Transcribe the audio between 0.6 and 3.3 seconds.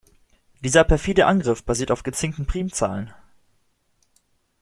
Dieser perfide Angriff basiert auf gezinkten Primzahlen.